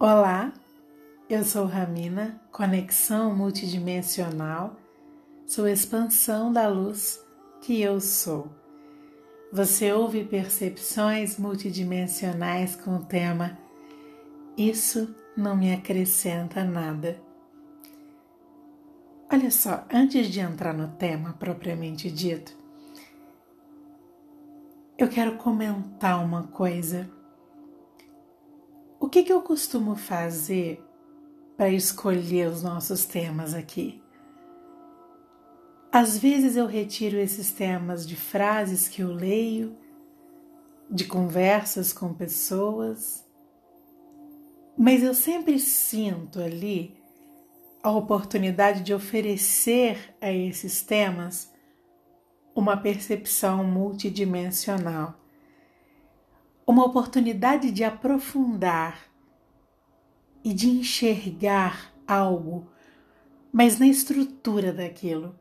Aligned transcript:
Olá, 0.00 0.52
eu 1.28 1.42
sou 1.42 1.64
Ramina, 1.66 2.40
conexão 2.52 3.34
multidimensional, 3.34 4.76
sou 5.44 5.66
expansão 5.66 6.52
da 6.52 6.68
luz 6.68 7.20
que 7.60 7.82
eu 7.82 8.00
sou. 8.00 8.48
Você 9.52 9.92
ouve 9.92 10.22
percepções 10.22 11.36
multidimensionais 11.36 12.76
com 12.76 12.94
o 12.94 13.04
tema 13.04 13.58
Isso 14.56 15.12
não 15.36 15.56
me 15.56 15.72
acrescenta 15.72 16.62
nada. 16.62 17.20
Olha 19.32 19.50
só, 19.50 19.84
antes 19.92 20.28
de 20.28 20.38
entrar 20.38 20.74
no 20.74 20.92
tema 20.92 21.32
propriamente 21.40 22.08
dito, 22.08 22.56
eu 24.96 25.08
quero 25.08 25.36
comentar 25.38 26.24
uma 26.24 26.44
coisa 26.44 27.17
o 29.00 29.08
que, 29.08 29.22
que 29.22 29.32
eu 29.32 29.40
costumo 29.40 29.94
fazer 29.94 30.84
para 31.56 31.70
escolher 31.70 32.48
os 32.48 32.62
nossos 32.62 33.04
temas 33.04 33.54
aqui? 33.54 34.02
Às 35.90 36.18
vezes 36.18 36.56
eu 36.56 36.66
retiro 36.66 37.16
esses 37.16 37.50
temas 37.52 38.06
de 38.06 38.16
frases 38.16 38.88
que 38.88 39.02
eu 39.02 39.12
leio, 39.12 39.76
de 40.90 41.04
conversas 41.04 41.92
com 41.92 42.12
pessoas, 42.12 43.24
mas 44.76 45.02
eu 45.02 45.14
sempre 45.14 45.58
sinto 45.58 46.40
ali 46.40 46.96
a 47.82 47.90
oportunidade 47.90 48.82
de 48.82 48.92
oferecer 48.92 50.14
a 50.20 50.32
esses 50.32 50.82
temas 50.82 51.52
uma 52.54 52.76
percepção 52.76 53.64
multidimensional 53.64 55.14
uma 56.68 56.84
oportunidade 56.84 57.70
de 57.70 57.82
aprofundar 57.82 59.08
e 60.44 60.52
de 60.52 60.68
enxergar 60.68 61.94
algo, 62.06 62.70
mas 63.50 63.78
na 63.78 63.86
estrutura 63.86 64.70
daquilo. 64.70 65.34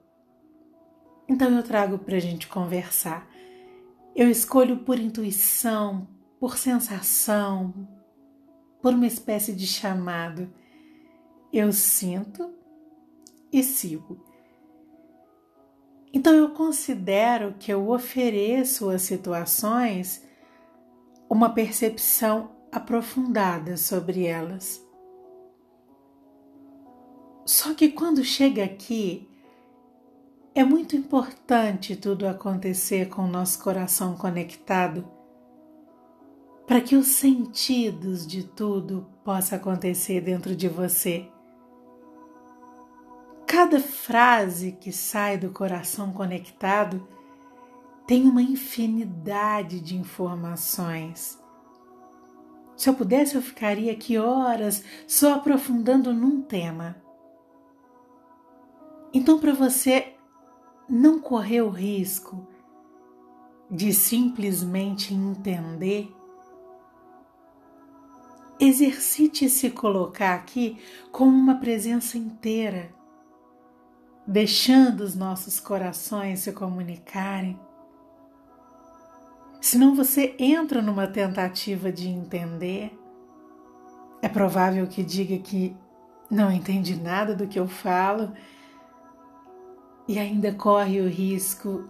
Então 1.28 1.54
eu 1.54 1.62
trago 1.62 1.98
para 1.98 2.16
a 2.16 2.20
gente 2.20 2.48
conversar. 2.48 3.30
Eu 4.16 4.32
escolho 4.32 4.78
por 4.78 4.98
intuição, 4.98 6.08
por 6.40 6.58
sensação, 6.58 7.74
por 8.82 8.94
uma 8.94 9.06
espécie 9.06 9.54
de 9.54 9.68
chamado. 9.68 10.50
Eu 11.52 11.74
sinto 11.74 12.54
e 13.52 13.62
sigo. 13.64 14.24
Então 16.14 16.34
eu 16.34 16.52
considero 16.52 17.54
que 17.60 17.72
eu 17.72 17.90
ofereço 17.90 18.90
as 18.90 19.02
situações 19.02 20.26
uma 21.30 21.50
percepção 21.50 22.52
aprofundada 22.72 23.78
sobre 23.78 24.26
elas. 24.26 24.86
Só 27.46 27.74
que 27.74 27.90
quando 27.90 28.24
chega 28.24 28.64
aqui, 28.64 29.30
é 30.54 30.64
muito 30.64 30.96
importante 30.96 31.96
tudo 31.96 32.28
acontecer 32.28 33.10
com 33.10 33.24
o 33.24 33.28
nosso 33.28 33.64
coração 33.64 34.16
conectado 34.16 35.08
para 36.68 36.82
que 36.82 36.96
os 36.96 37.08
sentidos 37.08 38.28
de 38.28 38.44
tudo 38.44 39.08
possa 39.24 39.56
acontecer 39.56 40.20
dentro 40.20 40.54
de 40.54 40.68
você. 40.68 41.30
Cada 43.46 43.80
frase 43.80 44.74
que 44.74 44.92
sai 44.92 45.38
do 45.38 45.50
coração 45.52 46.12
conectado 46.12 47.08
tem 48.08 48.24
uma 48.24 48.42
infinidade 48.42 49.82
de 49.82 49.98
informações. 49.98 51.38
Se 52.78 52.90
eu 52.90 52.94
pudesse, 52.94 53.36
eu 53.36 53.42
ficaria 53.42 53.92
aqui 53.92 54.18
horas 54.18 54.82
só 55.06 55.34
aprofundando 55.34 56.14
num 56.14 56.42
tema. 56.42 56.96
Então, 59.14 59.38
para 59.38 59.54
você 59.54 60.16
não 60.88 61.20
correr 61.20 61.62
o 61.62 61.70
risco 61.70 62.48
de 63.70 63.92
simplesmente 63.92 65.14
entender, 65.14 66.10
exercite 68.58 69.50
se 69.50 69.70
colocar 69.70 70.34
aqui 70.34 70.80
como 71.12 71.36
uma 71.36 71.56
presença 71.56 72.18
inteira, 72.18 72.90
deixando 74.26 75.02
os 75.02 75.14
nossos 75.14 75.60
corações 75.60 76.40
se 76.40 76.54
comunicarem 76.54 77.67
Senão 79.68 79.94
você 79.94 80.34
entra 80.40 80.82
numa 80.82 81.08
tentativa 81.08 81.92
de 81.92 82.08
entender. 82.08 82.98
É 84.22 84.30
provável 84.30 84.88
que 84.88 85.04
diga 85.04 85.38
que 85.40 85.76
não 86.32 86.50
entende 86.50 86.96
nada 86.96 87.36
do 87.36 87.46
que 87.50 87.60
eu 87.60 87.68
falo 87.68 88.32
e 90.08 90.18
ainda 90.18 90.54
corre 90.54 91.02
o 91.02 91.10
risco 91.10 91.84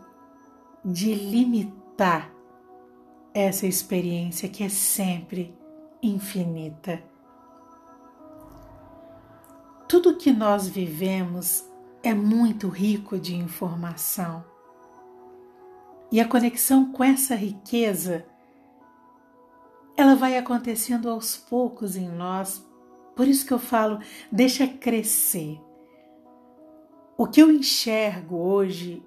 de 0.83 1.13
limitar 1.13 2.33
essa 3.31 3.67
experiência 3.67 4.49
que 4.49 4.63
é 4.63 4.69
sempre 4.69 5.55
infinita. 6.01 6.99
Tudo 9.87 10.17
que 10.17 10.33
nós 10.33 10.67
vivemos 10.67 11.63
é 12.01 12.15
muito 12.15 12.69
rico 12.69 13.19
de 13.19 13.35
informação 13.35 14.56
e 16.11 16.19
a 16.21 16.27
conexão 16.27 16.91
com 16.91 17.03
essa 17.03 17.35
riqueza, 17.35 18.25
ela 19.95 20.15
vai 20.15 20.37
acontecendo 20.37 21.09
aos 21.09 21.35
poucos 21.35 21.95
em 21.95 22.07
nós. 22.07 22.63
Por 23.15 23.27
isso 23.27 23.45
que 23.45 23.51
eu 23.51 23.59
falo, 23.59 23.99
deixa 24.31 24.67
crescer. 24.67 25.59
O 27.17 27.25
que 27.25 27.41
eu 27.41 27.51
enxergo 27.51 28.37
hoje 28.37 29.03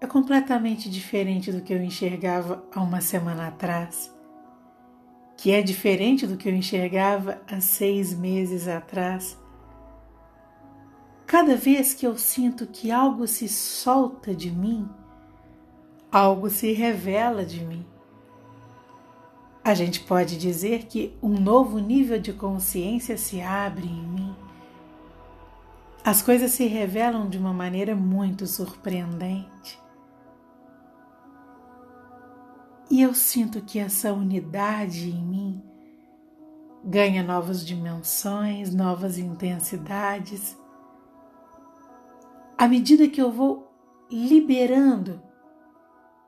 é 0.00 0.06
completamente 0.06 0.90
diferente 0.90 1.50
do 1.50 1.62
que 1.62 1.72
eu 1.72 1.82
enxergava 1.82 2.62
há 2.72 2.82
uma 2.82 3.00
semana 3.00 3.48
atrás, 3.48 4.12
que 5.36 5.50
é 5.50 5.62
diferente 5.62 6.26
do 6.26 6.36
que 6.36 6.48
eu 6.48 6.54
enxergava 6.54 7.40
há 7.50 7.60
seis 7.60 8.12
meses 8.12 8.68
atrás. 8.68 9.38
Cada 11.24 11.56
vez 11.56 11.94
que 11.94 12.06
eu 12.06 12.18
sinto 12.18 12.66
que 12.66 12.90
algo 12.90 13.26
se 13.26 13.48
solta 13.48 14.34
de 14.34 14.50
mim, 14.50 14.86
algo 16.12 16.50
se 16.50 16.72
revela 16.72 17.42
de 17.42 17.64
mim. 17.64 17.86
A 19.64 19.72
gente 19.72 20.00
pode 20.00 20.36
dizer 20.36 20.84
que 20.84 21.16
um 21.22 21.40
novo 21.40 21.78
nível 21.78 22.20
de 22.20 22.34
consciência 22.34 23.16
se 23.16 23.40
abre 23.40 23.86
em 23.86 24.06
mim. 24.06 24.36
As 26.04 26.20
coisas 26.20 26.50
se 26.50 26.66
revelam 26.66 27.30
de 27.30 27.38
uma 27.38 27.54
maneira 27.54 27.96
muito 27.96 28.46
surpreendente. 28.46 29.80
E 32.90 33.00
eu 33.00 33.14
sinto 33.14 33.62
que 33.62 33.78
essa 33.78 34.12
unidade 34.12 35.08
em 35.08 35.24
mim 35.24 35.62
ganha 36.84 37.22
novas 37.22 37.64
dimensões, 37.64 38.74
novas 38.74 39.16
intensidades. 39.16 40.58
À 42.58 42.68
medida 42.68 43.08
que 43.08 43.22
eu 43.22 43.30
vou 43.30 43.72
liberando 44.10 45.22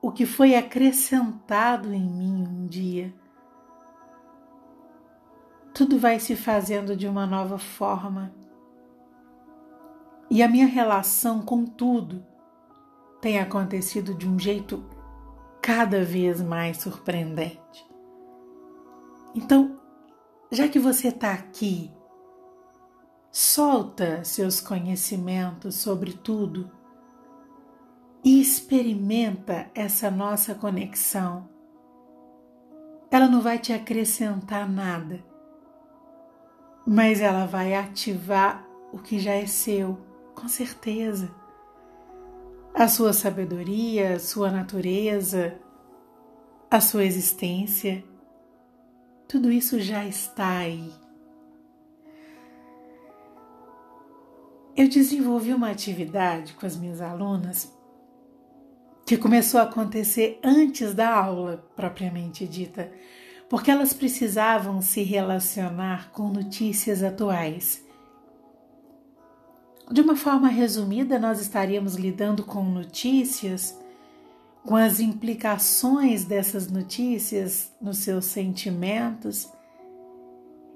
o 0.05 0.11
que 0.11 0.23
foi 0.23 0.53
acrescentado 0.53 1.91
em 1.91 2.07
mim 2.07 2.47
um 2.47 2.67
dia. 2.67 3.11
Tudo 5.73 5.97
vai 5.97 6.19
se 6.19 6.35
fazendo 6.35 6.95
de 6.95 7.07
uma 7.07 7.25
nova 7.25 7.57
forma. 7.57 8.31
E 10.29 10.43
a 10.43 10.47
minha 10.47 10.67
relação 10.67 11.41
com 11.41 11.65
tudo 11.65 12.23
tem 13.19 13.39
acontecido 13.39 14.13
de 14.13 14.29
um 14.29 14.37
jeito 14.37 14.85
cada 15.59 16.03
vez 16.03 16.39
mais 16.39 16.77
surpreendente. 16.77 17.83
Então, 19.33 19.79
já 20.51 20.67
que 20.67 20.77
você 20.77 21.07
está 21.07 21.33
aqui, 21.33 21.91
solta 23.31 24.23
seus 24.23 24.61
conhecimentos 24.61 25.73
sobre 25.77 26.13
tudo 26.13 26.69
e 28.25 28.41
experimenta 28.41 29.69
essa 29.75 30.09
nossa 30.09 30.55
conexão. 30.55 31.47
Ela 33.11 33.27
não 33.27 33.39
vai 33.39 33.59
te 33.59 33.71
acrescentar 33.71 34.67
nada, 34.67 35.23
mas 36.87 37.21
ela 37.21 37.45
vai 37.45 37.75
ativar 37.75 38.67
o 38.91 38.97
que 38.97 39.19
já 39.19 39.33
é 39.33 39.45
seu, 39.45 39.99
com 40.33 40.47
certeza. 40.47 41.29
A 42.73 42.87
sua 42.87 43.13
sabedoria, 43.13 44.15
a 44.15 44.19
sua 44.19 44.49
natureza, 44.49 45.59
a 46.69 46.81
sua 46.81 47.05
existência, 47.05 48.03
tudo 49.27 49.51
isso 49.51 49.79
já 49.79 50.03
está 50.03 50.57
aí. 50.57 50.91
Eu 54.75 54.89
desenvolvi 54.89 55.53
uma 55.53 55.69
atividade 55.69 56.55
com 56.55 56.65
as 56.65 56.75
minhas 56.75 56.99
alunas 56.99 57.74
que 59.05 59.17
começou 59.17 59.59
a 59.59 59.63
acontecer 59.63 60.39
antes 60.43 60.93
da 60.93 61.13
aula 61.13 61.63
propriamente 61.75 62.47
dita, 62.47 62.91
porque 63.47 63.69
elas 63.69 63.93
precisavam 63.93 64.81
se 64.81 65.03
relacionar 65.03 66.11
com 66.11 66.29
notícias 66.29 67.03
atuais. 67.03 67.85
De 69.91 70.01
uma 70.01 70.15
forma 70.15 70.47
resumida, 70.47 71.19
nós 71.19 71.39
estaríamos 71.39 71.93
lidando 71.93 72.43
com 72.43 72.63
notícias, 72.63 73.77
com 74.63 74.75
as 74.75 74.99
implicações 74.99 76.25
dessas 76.25 76.71
notícias 76.71 77.71
nos 77.79 77.99
seus 77.99 78.25
sentimentos 78.25 79.47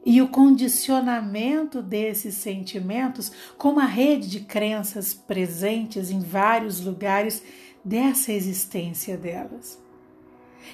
e 0.05 0.21
o 0.21 0.27
condicionamento 0.27 1.81
desses 1.81 2.35
sentimentos 2.35 3.31
com 3.57 3.69
uma 3.69 3.85
rede 3.85 4.29
de 4.29 4.39
crenças 4.41 5.13
presentes 5.13 6.09
em 6.09 6.19
vários 6.19 6.79
lugares 6.79 7.43
dessa 7.83 8.31
existência 8.31 9.17
delas. 9.17 9.81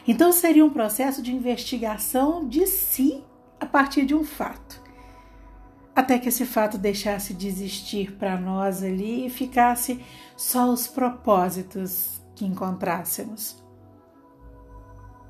Então 0.07 0.31
seria 0.31 0.65
um 0.65 0.69
processo 0.69 1.21
de 1.21 1.33
investigação 1.33 2.47
de 2.47 2.65
si 2.67 3.23
a 3.59 3.65
partir 3.65 4.05
de 4.05 4.15
um 4.15 4.23
fato. 4.23 4.83
Até 5.95 6.19
que 6.19 6.27
esse 6.27 6.45
fato 6.45 6.77
deixasse 6.77 7.33
de 7.33 7.47
existir 7.47 8.15
para 8.17 8.37
nós 8.37 8.83
ali 8.83 9.25
e 9.25 9.29
ficasse 9.29 10.03
só 10.35 10.69
os 10.69 10.87
propósitos 10.87 12.21
que 12.35 12.45
encontrássemos. 12.45 13.63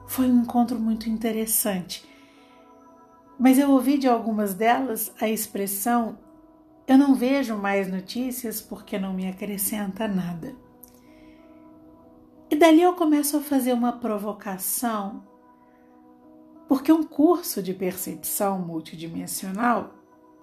Foi 0.08 0.26
um 0.26 0.42
encontro 0.42 0.80
muito 0.80 1.10
interessante, 1.10 2.04
mas 3.40 3.60
eu 3.60 3.70
ouvi 3.72 3.98
de 3.98 4.08
algumas 4.08 4.54
delas 4.54 5.12
a 5.20 5.28
expressão: 5.30 6.18
eu 6.88 6.98
não 6.98 7.14
vejo 7.14 7.56
mais 7.56 7.88
notícias 7.88 8.62
porque 8.62 8.98
não 8.98 9.14
me 9.14 9.28
acrescenta 9.28 10.08
nada. 10.08 10.56
E 12.50 12.56
dali 12.56 12.82
eu 12.82 12.94
começo 12.94 13.38
a 13.38 13.42
fazer 13.42 13.74
uma 13.74 13.94
provocação, 13.94 15.24
porque 16.68 16.92
um 16.92 17.04
curso 17.04 17.62
de 17.62 17.74
percepção 17.74 18.60
multidimensional 18.60 19.94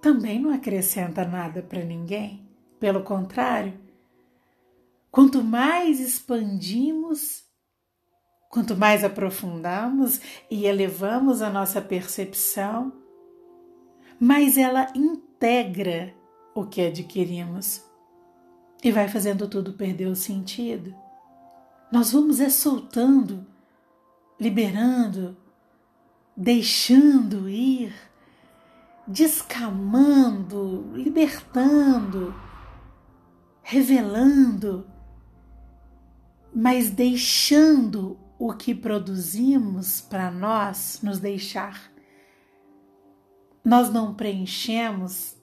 também 0.01 0.39
não 0.39 0.53
acrescenta 0.53 1.25
nada 1.25 1.61
para 1.61 1.83
ninguém. 1.83 2.45
Pelo 2.77 3.03
contrário, 3.03 3.79
quanto 5.09 5.41
mais 5.41 6.01
expandimos, 6.01 7.45
quanto 8.49 8.75
mais 8.75 9.03
aprofundamos 9.05 10.19
e 10.51 10.65
elevamos 10.65 11.41
a 11.41 11.49
nossa 11.49 11.81
percepção, 11.81 12.91
mais 14.19 14.57
ela 14.57 14.91
integra 14.93 16.13
o 16.53 16.65
que 16.65 16.81
adquirimos 16.81 17.81
e 18.83 18.91
vai 18.91 19.07
fazendo 19.07 19.47
tudo 19.47 19.73
perder 19.73 20.07
o 20.07 20.15
sentido. 20.15 21.02
Nós 21.93 22.11
vamos 22.11 22.39
é 22.39 22.49
soltando, 22.49 23.45
liberando, 24.39 25.37
deixando 26.35 27.47
ir, 27.47 27.93
descamando, 29.07 30.91
libertando, 30.95 32.33
revelando, 33.61 34.87
mas 36.51 36.89
deixando 36.89 38.17
o 38.39 38.53
que 38.53 38.73
produzimos 38.73 40.01
para 40.01 40.31
nós 40.31 40.99
nos 41.03 41.19
deixar. 41.19 41.91
Nós 43.63 43.93
não 43.93 44.15
preenchemos 44.15 45.35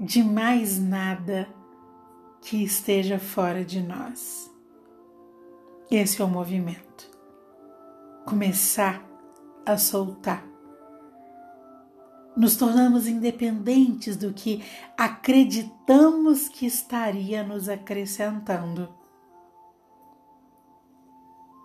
de 0.00 0.24
mais 0.24 0.78
nada 0.78 1.46
que 2.40 2.64
esteja 2.64 3.18
fora 3.18 3.62
de 3.62 3.82
nós. 3.82 4.50
Esse 5.94 6.22
é 6.22 6.24
o 6.24 6.28
movimento. 6.28 7.06
Começar 8.24 9.04
a 9.66 9.76
soltar. 9.76 10.42
Nos 12.34 12.56
tornamos 12.56 13.06
independentes 13.06 14.16
do 14.16 14.32
que 14.32 14.64
acreditamos 14.96 16.48
que 16.48 16.64
estaria 16.64 17.44
nos 17.44 17.68
acrescentando. 17.68 18.88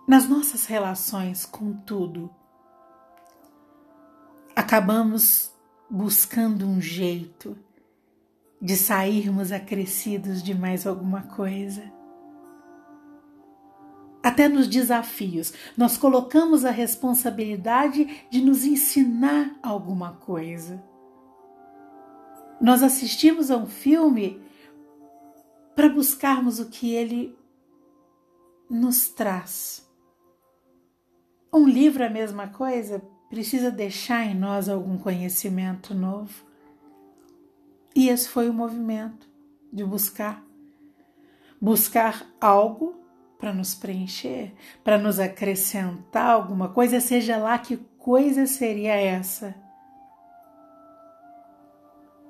Nas 0.06 0.28
nossas 0.28 0.66
relações 0.66 1.46
com 1.46 1.72
tudo, 1.72 2.28
acabamos 4.54 5.54
buscando 5.88 6.66
um 6.66 6.82
jeito 6.82 7.56
de 8.60 8.76
sairmos 8.76 9.52
acrescidos 9.52 10.42
de 10.42 10.54
mais 10.54 10.86
alguma 10.86 11.22
coisa 11.22 11.96
até 14.22 14.48
nos 14.48 14.66
desafios. 14.66 15.52
Nós 15.76 15.96
colocamos 15.96 16.64
a 16.64 16.70
responsabilidade 16.70 18.26
de 18.30 18.40
nos 18.40 18.64
ensinar 18.64 19.58
alguma 19.62 20.12
coisa. 20.12 20.82
Nós 22.60 22.82
assistimos 22.82 23.50
a 23.50 23.56
um 23.56 23.66
filme 23.66 24.42
para 25.74 25.88
buscarmos 25.88 26.58
o 26.58 26.68
que 26.68 26.92
ele 26.92 27.38
nos 28.68 29.08
traz. 29.08 29.88
Um 31.52 31.66
livro 31.66 32.02
é 32.02 32.06
a 32.06 32.10
mesma 32.10 32.48
coisa, 32.48 33.00
precisa 33.30 33.70
deixar 33.70 34.26
em 34.26 34.34
nós 34.34 34.68
algum 34.68 34.98
conhecimento 34.98 35.94
novo. 35.94 36.44
E 37.94 38.08
esse 38.08 38.28
foi 38.28 38.50
o 38.50 38.54
movimento 38.54 39.28
de 39.72 39.84
buscar. 39.84 40.44
Buscar 41.60 42.26
algo 42.40 43.00
para 43.38 43.52
nos 43.52 43.74
preencher, 43.74 44.52
para 44.82 44.98
nos 44.98 45.20
acrescentar 45.20 46.30
alguma 46.30 46.68
coisa, 46.70 47.00
seja 47.00 47.36
lá 47.36 47.56
que 47.58 47.76
coisa 47.98 48.46
seria 48.46 48.94
essa. 48.94 49.54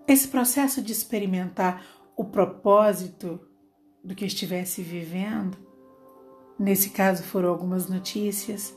Esse 0.06 0.28
processo 0.28 0.82
de 0.82 0.92
experimentar 0.92 1.84
o 2.16 2.24
propósito 2.24 3.40
do 4.04 4.14
que 4.14 4.24
estivesse 4.24 4.82
vivendo, 4.82 5.56
nesse 6.58 6.90
caso 6.90 7.22
foram 7.22 7.48
algumas 7.48 7.88
notícias, 7.88 8.76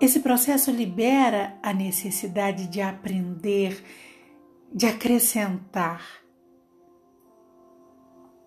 esse 0.00 0.20
processo 0.20 0.70
libera 0.70 1.58
a 1.62 1.74
necessidade 1.74 2.66
de 2.66 2.80
aprender, 2.80 3.84
de 4.72 4.86
acrescentar. 4.86 6.02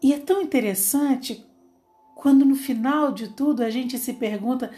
E 0.01 0.11
é 0.13 0.19
tão 0.19 0.41
interessante 0.41 1.47
quando 2.23 2.45
no 2.45 2.55
final 2.55 3.11
de 3.11 3.27
tudo 3.27 3.63
a 3.63 3.69
gente 3.69 3.97
se 3.97 4.13
pergunta 4.13 4.71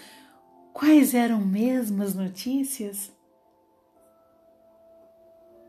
quais 0.74 1.14
eram 1.14 1.40
mesmo 1.40 2.02
as 2.02 2.16
notícias? 2.16 3.12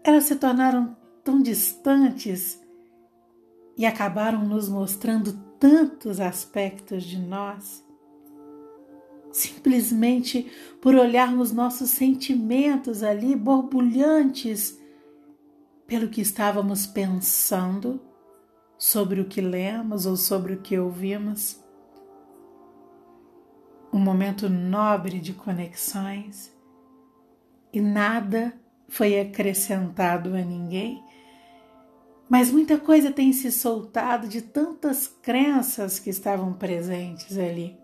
Elas 0.02 0.25
se 0.25 0.37
tornaram 0.37 0.97
tão 1.23 1.42
distantes 1.42 2.59
e 3.76 3.85
acabaram 3.85 4.42
nos 4.42 4.71
mostrando 4.71 5.35
tantos 5.61 6.18
aspectos 6.18 7.04
de 7.04 7.18
nós, 7.18 7.85
simplesmente 9.30 10.50
por 10.80 10.95
olharmos 10.95 11.52
nossos 11.52 11.90
sentimentos 11.90 13.02
ali 13.02 13.37
borbulhantes 13.37 14.80
pelo 15.87 16.09
que 16.09 16.23
estávamos 16.23 16.87
pensando 16.87 18.00
sobre 18.78 19.21
o 19.21 19.26
que 19.26 19.42
lemos 19.42 20.06
ou 20.06 20.16
sobre 20.16 20.54
o 20.54 20.62
que 20.62 20.78
ouvimos. 20.78 21.65
Um 23.97 23.99
momento 23.99 24.47
nobre 24.50 25.19
de 25.19 25.33
conexões 25.33 26.55
e 27.73 27.81
nada 27.81 28.53
foi 28.91 29.19
acrescentado 29.19 30.37
a 30.37 30.43
ninguém, 30.43 31.03
mas 32.29 32.50
muita 32.50 32.76
coisa 32.76 33.11
tem 33.11 33.33
se 33.33 33.50
soltado 33.50 34.29
de 34.29 34.43
tantas 34.43 35.09
crenças 35.09 35.99
que 35.99 36.11
estavam 36.11 36.53
presentes 36.53 37.38
ali. 37.38 37.75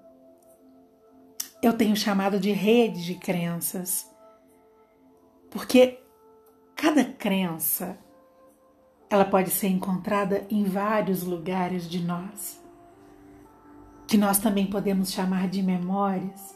Eu 1.62 1.73
tenho 1.73 1.97
chamado 1.97 2.38
de 2.38 2.52
rede 2.52 3.07
de 3.07 3.14
crenças, 3.14 4.07
porque 5.50 5.99
cada 6.76 7.07
crença 7.07 7.99
ela 9.09 9.25
pode 9.25 9.49
ser 9.49 9.69
encontrada 9.69 10.47
em 10.50 10.64
vários 10.64 11.23
lugares 11.23 11.88
de 11.88 12.04
nós, 12.04 12.62
que 14.12 14.19
nós 14.19 14.38
também 14.38 14.66
podemos 14.66 15.11
chamar 15.11 15.49
de 15.49 15.62
memórias. 15.62 16.54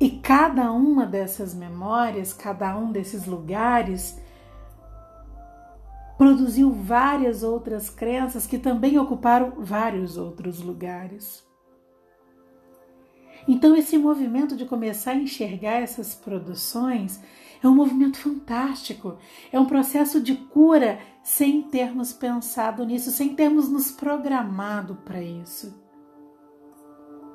E 0.00 0.08
cada 0.08 0.72
uma 0.72 1.04
dessas 1.04 1.54
memórias, 1.54 2.32
cada 2.32 2.78
um 2.78 2.90
desses 2.90 3.26
lugares, 3.26 4.18
produziu 6.16 6.72
várias 6.72 7.42
outras 7.42 7.90
crenças 7.90 8.46
que 8.46 8.58
também 8.58 8.98
ocuparam 8.98 9.52
vários 9.58 10.16
outros 10.16 10.62
lugares. 10.62 11.46
Então, 13.46 13.76
esse 13.76 13.98
movimento 13.98 14.56
de 14.56 14.64
começar 14.64 15.10
a 15.10 15.16
enxergar 15.16 15.82
essas 15.82 16.14
produções 16.14 17.20
é 17.62 17.68
um 17.68 17.74
movimento 17.74 18.16
fantástico, 18.16 19.18
é 19.52 19.60
um 19.60 19.66
processo 19.66 20.18
de 20.22 20.34
cura 20.34 21.00
sem 21.22 21.60
termos 21.60 22.14
pensado 22.14 22.82
nisso, 22.86 23.10
sem 23.10 23.34
termos 23.34 23.68
nos 23.68 23.90
programado 23.90 24.94
para 25.04 25.20
isso. 25.20 25.89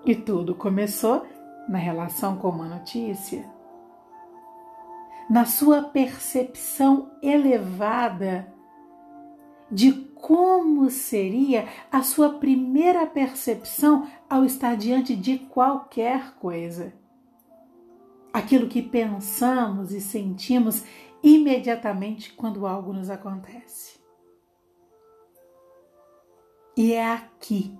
E 0.05 0.15
tudo 0.15 0.53
começou 0.53 1.25
na 1.67 1.79
relação 1.79 2.37
com 2.37 2.49
uma 2.49 2.67
notícia, 2.67 3.43
na 5.27 5.45
sua 5.45 5.81
percepção 5.81 7.11
elevada 7.23 8.53
de 9.71 9.91
como 9.91 10.89
seria 10.91 11.67
a 11.91 12.03
sua 12.03 12.37
primeira 12.37 13.05
percepção 13.07 14.07
ao 14.29 14.45
estar 14.45 14.75
diante 14.77 15.15
de 15.15 15.39
qualquer 15.39 16.35
coisa. 16.35 16.93
Aquilo 18.31 18.67
que 18.67 18.81
pensamos 18.81 19.91
e 19.91 19.99
sentimos 19.99 20.83
imediatamente 21.23 22.31
quando 22.33 22.67
algo 22.67 22.93
nos 22.93 23.09
acontece. 23.09 23.99
E 26.77 26.93
é 26.93 27.07
aqui, 27.11 27.75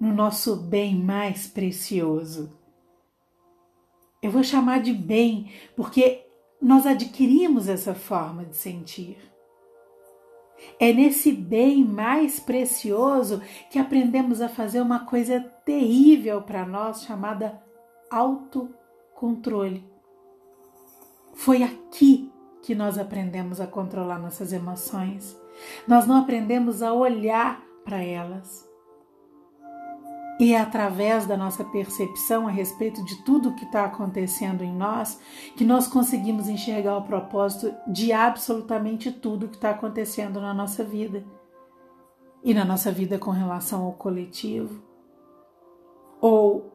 no 0.00 0.12
nosso 0.14 0.56
bem 0.56 0.94
mais 0.94 1.46
precioso. 1.46 2.56
Eu 4.22 4.30
vou 4.30 4.42
chamar 4.42 4.80
de 4.80 4.92
bem 4.92 5.52
porque 5.76 6.26
nós 6.60 6.86
adquirimos 6.86 7.68
essa 7.68 7.94
forma 7.94 8.44
de 8.44 8.56
sentir. 8.56 9.16
É 10.78 10.92
nesse 10.92 11.30
bem 11.32 11.84
mais 11.84 12.40
precioso 12.40 13.40
que 13.70 13.78
aprendemos 13.78 14.40
a 14.40 14.48
fazer 14.48 14.80
uma 14.80 15.04
coisa 15.06 15.40
terrível 15.64 16.42
para 16.42 16.66
nós 16.66 17.02
chamada 17.02 17.62
autocontrole. 18.10 19.88
Foi 21.34 21.62
aqui 21.62 22.32
que 22.62 22.74
nós 22.74 22.98
aprendemos 22.98 23.60
a 23.60 23.66
controlar 23.66 24.18
nossas 24.18 24.52
emoções. 24.52 25.40
Nós 25.86 26.06
não 26.06 26.16
aprendemos 26.16 26.82
a 26.82 26.92
olhar 26.92 27.62
para 27.84 28.02
elas. 28.02 28.67
E 30.38 30.52
é 30.52 30.60
através 30.60 31.26
da 31.26 31.36
nossa 31.36 31.64
percepção 31.64 32.46
a 32.46 32.50
respeito 32.50 33.04
de 33.04 33.16
tudo 33.24 33.48
o 33.48 33.54
que 33.56 33.64
está 33.64 33.84
acontecendo 33.84 34.62
em 34.62 34.72
nós 34.72 35.20
que 35.56 35.64
nós 35.64 35.88
conseguimos 35.88 36.48
enxergar 36.48 36.96
o 36.96 37.02
propósito 37.02 37.74
de 37.88 38.12
absolutamente 38.12 39.10
tudo 39.10 39.48
que 39.48 39.56
está 39.56 39.70
acontecendo 39.70 40.40
na 40.40 40.54
nossa 40.54 40.84
vida. 40.84 41.24
E 42.44 42.54
na 42.54 42.64
nossa 42.64 42.92
vida 42.92 43.18
com 43.18 43.32
relação 43.32 43.84
ao 43.84 43.92
coletivo. 43.94 44.80
Ou 46.20 46.72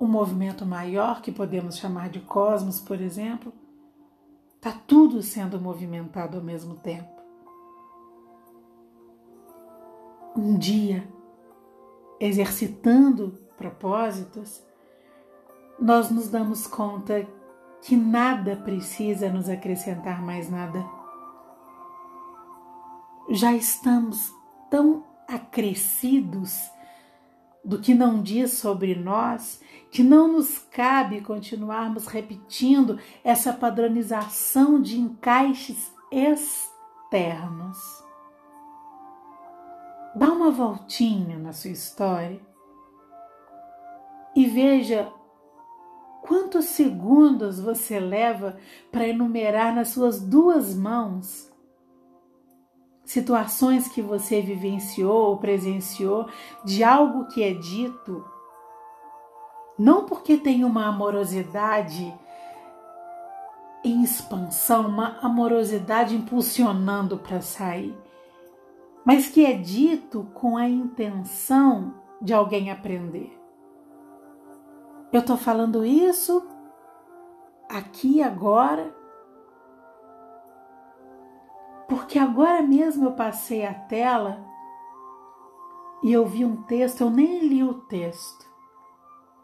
um 0.00 0.06
movimento 0.06 0.64
maior 0.64 1.22
que 1.22 1.32
podemos 1.32 1.76
chamar 1.78 2.08
de 2.08 2.20
cosmos, 2.20 2.80
por 2.80 3.00
exemplo. 3.00 3.52
Está 4.54 4.72
tudo 4.86 5.22
sendo 5.22 5.60
movimentado 5.60 6.36
ao 6.36 6.42
mesmo 6.42 6.76
tempo. 6.76 7.16
Um 10.36 10.56
dia 10.56 11.15
exercitando 12.20 13.38
propósitos, 13.56 14.62
nós 15.78 16.10
nos 16.10 16.28
damos 16.28 16.66
conta 16.66 17.26
que 17.82 17.96
nada 17.96 18.56
precisa 18.56 19.30
nos 19.30 19.48
acrescentar 19.48 20.22
mais 20.22 20.50
nada. 20.50 20.84
Já 23.30 23.52
estamos 23.52 24.32
tão 24.70 25.04
acrescidos 25.28 26.70
do 27.64 27.80
que 27.80 27.94
não 27.94 28.22
diz 28.22 28.52
sobre 28.52 28.94
nós 28.94 29.60
que 29.90 30.02
não 30.02 30.32
nos 30.32 30.58
cabe 30.58 31.20
continuarmos 31.20 32.06
repetindo 32.06 32.98
essa 33.24 33.52
padronização 33.52 34.80
de 34.80 34.98
encaixes 34.98 35.92
externos. 36.10 38.05
Dá 40.16 40.32
uma 40.32 40.50
voltinha 40.50 41.38
na 41.38 41.52
sua 41.52 41.70
história 41.70 42.40
e 44.34 44.46
veja 44.46 45.12
quantos 46.22 46.64
segundos 46.64 47.60
você 47.60 48.00
leva 48.00 48.56
para 48.90 49.06
enumerar 49.06 49.74
nas 49.74 49.88
suas 49.88 50.18
duas 50.18 50.74
mãos 50.74 51.52
situações 53.04 53.88
que 53.88 54.00
você 54.00 54.40
vivenciou 54.40 55.32
ou 55.32 55.36
presenciou 55.36 56.26
de 56.64 56.82
algo 56.82 57.26
que 57.26 57.42
é 57.42 57.52
dito, 57.52 58.24
não 59.78 60.06
porque 60.06 60.38
tem 60.38 60.64
uma 60.64 60.86
amorosidade 60.86 62.10
em 63.84 64.02
expansão, 64.02 64.88
uma 64.88 65.18
amorosidade 65.20 66.16
impulsionando 66.16 67.18
para 67.18 67.42
sair, 67.42 67.94
mas 69.06 69.28
que 69.28 69.46
é 69.46 69.52
dito 69.52 70.24
com 70.34 70.56
a 70.56 70.68
intenção 70.68 71.94
de 72.20 72.34
alguém 72.34 72.72
aprender. 72.72 73.40
Eu 75.12 75.20
estou 75.20 75.36
falando 75.36 75.84
isso 75.84 76.44
aqui 77.68 78.20
agora, 78.20 78.92
porque 81.88 82.18
agora 82.18 82.60
mesmo 82.62 83.04
eu 83.04 83.12
passei 83.12 83.64
a 83.64 83.72
tela 83.72 84.44
e 86.02 86.12
eu 86.12 86.26
vi 86.26 86.44
um 86.44 86.62
texto, 86.64 87.02
eu 87.02 87.10
nem 87.10 87.46
li 87.46 87.62
o 87.62 87.74
texto, 87.74 88.44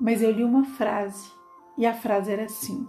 mas 0.01 0.23
eu 0.23 0.33
li 0.33 0.43
uma 0.43 0.65
frase 0.65 1.31
e 1.79 1.87
a 1.87 1.95
frase 1.95 2.33
era 2.33 2.47
assim. 2.47 2.85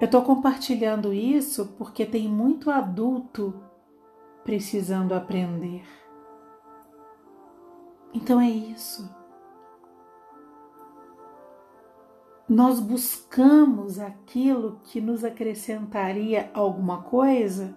Eu 0.00 0.06
estou 0.06 0.22
compartilhando 0.22 1.12
isso 1.12 1.76
porque 1.78 2.04
tem 2.04 2.28
muito 2.28 2.72
adulto 2.72 3.67
precisando 4.48 5.12
aprender. 5.12 5.84
Então 8.14 8.40
é 8.40 8.48
isso. 8.48 9.14
Nós 12.48 12.80
buscamos 12.80 13.98
aquilo 13.98 14.80
que 14.84 15.02
nos 15.02 15.22
acrescentaria 15.22 16.50
alguma 16.54 17.02
coisa 17.02 17.76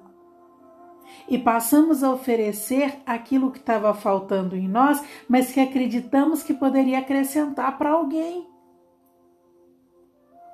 e 1.27 1.37
passamos 1.37 2.05
a 2.05 2.13
oferecer 2.13 3.01
aquilo 3.05 3.51
que 3.51 3.59
estava 3.59 3.93
faltando 3.93 4.55
em 4.55 4.69
nós, 4.69 5.03
mas 5.27 5.51
que 5.51 5.59
acreditamos 5.59 6.41
que 6.41 6.53
poderia 6.53 6.99
acrescentar 6.99 7.77
para 7.77 7.89
alguém. 7.89 8.47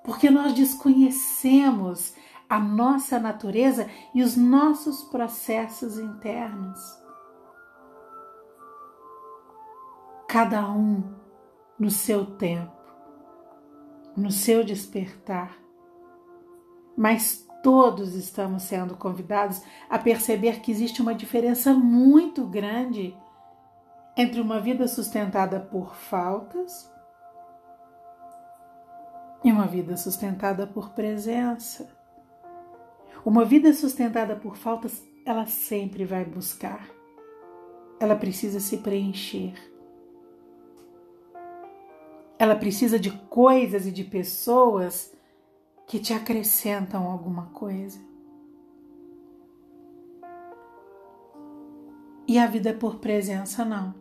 Porque 0.03 0.31
nós 0.31 0.51
desconhecemos 0.53 2.15
a 2.49 2.59
nossa 2.59 3.19
natureza 3.19 3.89
e 4.13 4.23
os 4.23 4.37
nossos 4.37 5.03
processos 5.03 5.99
internos. 5.99 6.79
Cada 10.27 10.69
um 10.69 11.03
no 11.79 11.89
seu 11.89 12.25
tempo, 12.37 12.71
no 14.15 14.31
seu 14.31 14.63
despertar. 14.63 15.57
Mas 16.95 17.47
todos 17.61 18.15
estamos 18.15 18.63
sendo 18.63 18.95
convidados 18.95 19.61
a 19.89 19.99
perceber 19.99 20.61
que 20.61 20.71
existe 20.71 21.01
uma 21.01 21.13
diferença 21.13 21.73
muito 21.73 22.45
grande 22.45 23.15
entre 24.15 24.41
uma 24.41 24.59
vida 24.59 24.87
sustentada 24.87 25.59
por 25.59 25.95
faltas 25.95 26.91
e 29.43 29.51
uma 29.51 29.67
vida 29.67 29.95
sustentada 29.95 30.65
por 30.65 30.89
presença. 30.89 31.96
Uma 33.27 33.43
vida 33.43 33.73
sustentada 33.73 34.37
por 34.37 34.55
faltas, 34.55 35.05
ela 35.25 35.45
sempre 35.45 36.05
vai 36.05 36.23
buscar. 36.23 36.89
Ela 37.99 38.15
precisa 38.15 38.61
se 38.61 38.77
preencher. 38.77 39.53
Ela 42.39 42.55
precisa 42.55 42.97
de 42.97 43.11
coisas 43.11 43.85
e 43.85 43.91
de 43.91 44.05
pessoas 44.05 45.13
que 45.85 45.99
te 45.99 46.13
acrescentam 46.13 47.05
alguma 47.05 47.47
coisa. 47.47 47.99
E 52.25 52.39
a 52.39 52.47
vida 52.47 52.73
por 52.73 52.95
presença 52.99 53.65
não. 53.65 53.93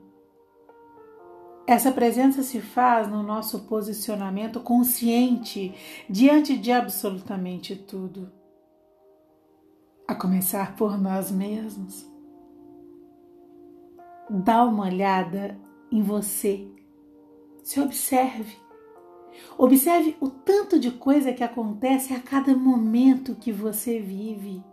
Essa 1.66 1.90
presença 1.90 2.45
se 2.45 2.61
faz 2.61 3.09
no 3.09 3.25
nosso 3.25 3.64
posicionamento 3.64 4.61
consciente 4.61 5.75
diante 6.09 6.56
de 6.56 6.71
absolutamente 6.71 7.75
tudo 7.75 8.36
a 10.07 10.15
começar 10.15 10.77
por 10.77 10.97
nós 10.99 11.31
mesmos. 11.31 12.07
Dá 14.31 14.65
uma 14.65 14.85
olhada 14.85 15.59
em 15.91 16.03
você. 16.03 16.69
Se 17.63 17.81
observe. 17.81 18.57
Observe 19.59 20.17
o 20.21 20.31
tanto 20.31 20.79
de 20.79 20.91
coisa 20.91 21.33
que 21.33 21.43
acontece 21.43 22.15
a 22.15 22.21
cada 22.21 22.55
momento 22.57 23.35
que 23.35 23.53
você 23.53 23.99
vive. 24.01 24.65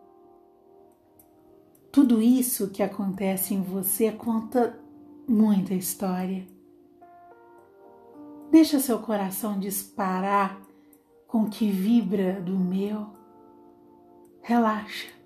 Tudo 1.92 2.22
isso 2.22 2.70
que 2.70 2.82
acontece 2.82 3.54
em 3.54 3.62
você 3.62 4.12
conta 4.12 4.80
muita 5.28 5.74
história. 5.74 6.46
Deixa 8.52 8.80
seu 8.80 9.00
coração 9.00 9.60
disparar 9.60 10.62
com 11.28 11.44
o 11.44 11.50
que 11.50 11.70
vibra 11.70 12.40
do 12.42 12.58
meu. 12.58 13.08
Relaxa 14.42 15.23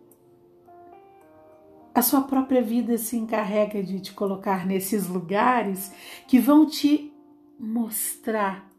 a 1.98 2.02
sua 2.04 2.22
própria 2.22 2.62
vida 2.62 2.96
se 2.96 3.18
encarrega 3.18 3.82
de 3.82 4.00
te 4.00 4.14
colocar 4.14 4.68
nesses 4.68 5.08
lugares 5.08 5.92
que 6.28 6.38
vão 6.38 6.68
te 6.68 7.12
mostrar 7.60 8.72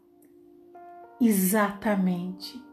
exatamente 1.19 2.63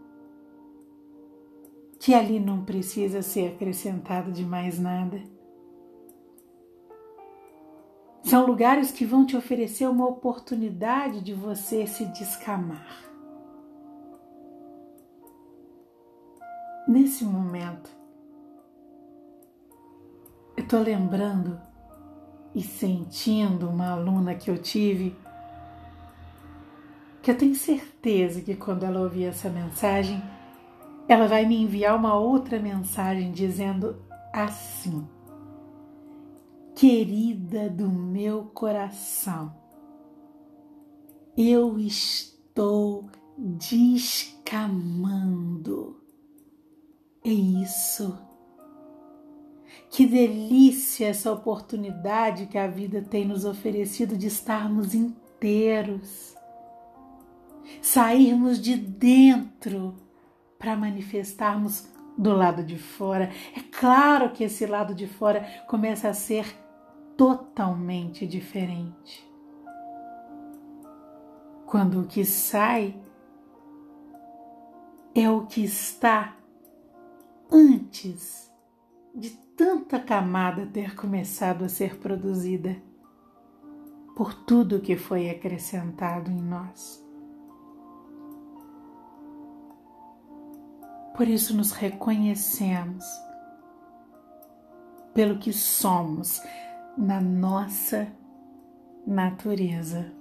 que 1.99 2.15
ali 2.15 2.39
não 2.39 2.65
precisa 2.65 3.23
ser 3.23 3.55
acrescentado 3.55 4.31
de 4.31 4.45
mais 4.45 4.79
nada. 4.79 5.21
São 8.23 8.47
lugares 8.47 8.93
que 8.93 9.05
vão 9.05 9.27
te 9.27 9.37
oferecer 9.37 9.89
uma 9.89 10.07
oportunidade 10.07 11.23
de 11.23 11.35
você 11.35 11.89
se 11.89 12.05
descamar. 12.05 13.03
Nesse 16.87 17.25
momento, 17.25 18.06
estou 20.67 20.83
lembrando 20.83 21.59
e 22.53 22.61
sentindo 22.61 23.69
uma 23.69 23.91
aluna 23.91 24.35
que 24.35 24.51
eu 24.51 24.59
tive, 24.59 25.17
que 27.23 27.31
eu 27.31 27.39
tenho 27.39 27.55
certeza 27.55 28.41
que 28.41 28.57
quando 28.57 28.83
ela 28.85 29.01
ouvir 29.01 29.27
essa 29.27 29.49
mensagem, 29.49 30.21
ela 31.07 31.29
vai 31.29 31.47
me 31.47 31.57
enviar 31.57 31.95
uma 31.95 32.15
outra 32.15 32.59
mensagem 32.59 33.31
dizendo 33.31 34.03
assim: 34.33 35.07
Querida 36.75 37.71
do 37.71 37.89
meu 37.89 38.47
coração, 38.47 39.55
eu 41.37 41.79
estou 41.79 43.09
descamando. 43.39 43.95
É 47.25 47.31
isso. 47.31 48.26
Que 49.97 50.05
delícia 50.05 51.09
essa 51.09 51.33
oportunidade 51.33 52.45
que 52.49 52.59
a 52.59 52.67
vida 52.67 53.01
tem 53.01 53.25
nos 53.25 53.47
oferecido 53.47 54.15
de 54.15 54.27
estarmos 54.27 54.95
inteiros, 54.95 56.37
sairmos 57.81 58.61
de 58.61 58.77
dentro 58.77 59.97
para 60.59 60.77
manifestarmos 60.77 61.89
do 62.15 62.35
lado 62.37 62.63
de 62.63 62.77
fora. 62.77 63.31
É 63.57 63.61
claro 63.73 64.33
que 64.33 64.45
esse 64.45 64.67
lado 64.67 64.95
de 64.95 65.07
fora 65.07 65.65
começa 65.67 66.11
a 66.11 66.13
ser 66.13 66.45
totalmente 67.17 68.27
diferente. 68.27 69.27
Quando 71.65 72.03
o 72.03 72.07
que 72.07 72.23
sai 72.23 73.01
é 75.15 75.31
o 75.31 75.47
que 75.47 75.65
está 75.65 76.37
antes 77.51 78.53
de 79.15 79.46
tanta 79.57 79.99
camada 79.99 80.67
ter 80.67 80.95
começado 80.95 81.65
a 81.65 81.69
ser 81.69 81.99
produzida 81.99 82.77
por 84.15 84.35
tudo 84.35 84.81
que 84.81 84.97
foi 84.97 85.31
acrescentado 85.31 86.31
em 86.31 86.41
nós. 86.41 87.05
Por 91.17 91.27
isso 91.27 91.57
nos 91.57 91.73
reconhecemos 91.73 93.05
pelo 95.15 95.39
que 95.39 95.53
somos 95.53 96.43
na 96.97 97.21
nossa 97.21 98.07
natureza. 99.07 100.13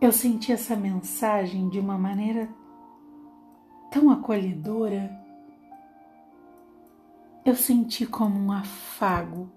Eu 0.00 0.12
senti 0.12 0.50
essa 0.50 0.74
mensagem 0.74 1.68
de 1.68 1.78
uma 1.78 1.98
maneira 1.98 2.48
tão 3.90 4.10
acolhedora. 4.10 5.19
Eu 7.42 7.56
senti 7.56 8.04
como 8.04 8.38
um 8.38 8.52
afago, 8.52 9.50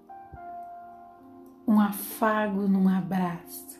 um 1.68 1.78
afago 1.78 2.62
num 2.62 2.88
abraço. 2.88 3.78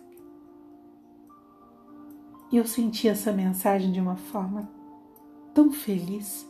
E 2.53 2.59
eu 2.59 2.67
senti 2.67 3.09
essa 3.09 3.33
mensagem 3.33 3.91
de 3.91 4.01
uma 4.01 4.15
forma 4.15 4.69
tão 5.55 5.73
feliz, 5.73 6.47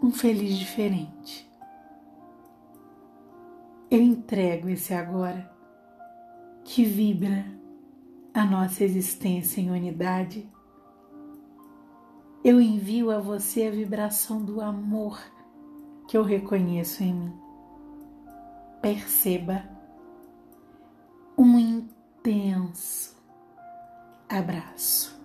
um 0.00 0.12
feliz 0.12 0.56
diferente. 0.56 1.50
Eu 3.90 4.00
entrego 4.00 4.68
esse 4.68 4.94
agora 4.94 5.52
que 6.62 6.84
vibra 6.84 7.44
a 8.32 8.44
nossa 8.44 8.84
existência 8.84 9.60
em 9.60 9.68
unidade. 9.68 10.48
Eu 12.44 12.60
envio 12.60 13.10
a 13.10 13.18
você 13.18 13.66
a 13.66 13.70
vibração 13.72 14.44
do 14.44 14.60
amor 14.60 15.20
que 16.10 16.16
eu 16.16 16.24
reconheço 16.24 17.04
em 17.04 17.14
mim. 17.14 17.40
Perceba 18.82 19.62
um 21.38 21.56
intenso 21.56 23.14
abraço. 24.28 25.19